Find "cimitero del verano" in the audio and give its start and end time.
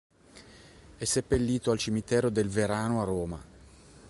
1.77-3.01